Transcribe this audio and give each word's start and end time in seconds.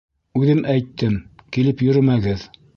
Үҙем 0.39 0.61
әйттем: 0.75 1.19
килеп 1.59 1.87
йөрөмәгеҙ! 1.89 2.51